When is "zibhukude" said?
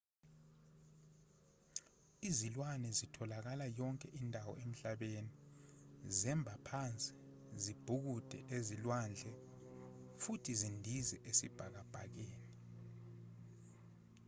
7.63-8.39